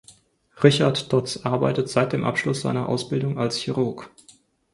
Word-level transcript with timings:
Richard 0.63 1.13
Dodds 1.13 1.45
arbeitet 1.45 1.87
seit 1.87 2.11
dem 2.11 2.23
Abschluss 2.23 2.61
seiner 2.61 2.89
Ausbildung 2.89 3.37
als 3.37 3.55
Chirurg. 3.57 4.09